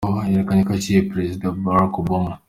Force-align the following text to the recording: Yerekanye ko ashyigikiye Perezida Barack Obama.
Yerekanye 0.29 0.61
ko 0.67 0.71
ashyigikiye 0.73 1.07
Perezida 1.11 1.45
Barack 1.63 1.93
Obama. 2.03 2.31